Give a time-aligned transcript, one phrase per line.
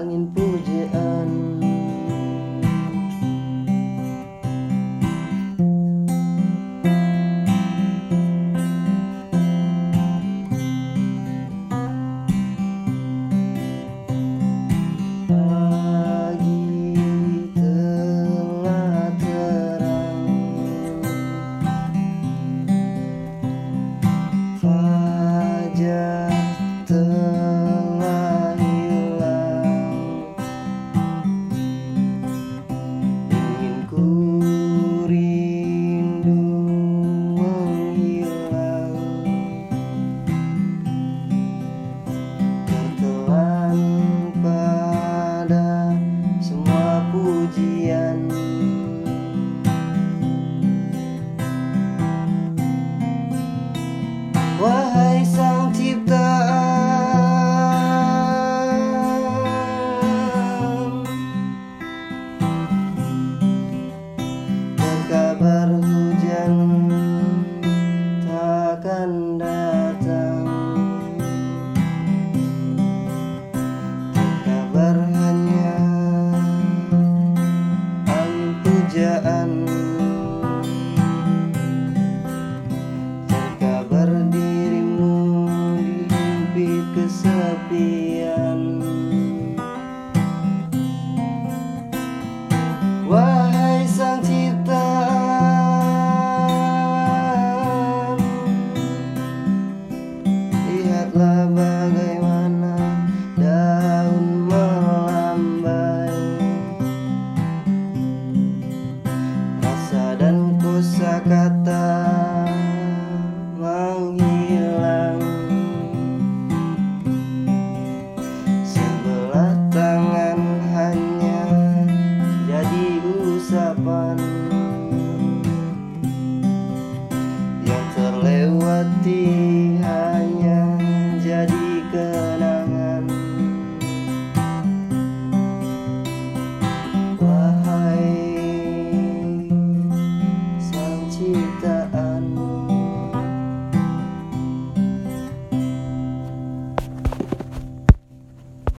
[0.00, 1.59] angin pujaan
[68.80, 70.48] akan datang.
[74.40, 75.76] Kabar hanya
[78.64, 79.68] pujaan.
[83.28, 85.44] Terkabar dirimu
[86.56, 88.60] di kesepian.
[100.80, 102.39] Lihatlah bagaimana